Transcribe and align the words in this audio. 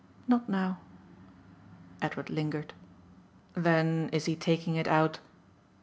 Not 0.27 0.49
now." 0.49 0.79
Edward 2.01 2.31
lingered. 2.31 2.73
"Then 3.53 4.09
is 4.11 4.25
he 4.25 4.35
taking 4.35 4.75
it 4.75 4.87
out 4.87 5.19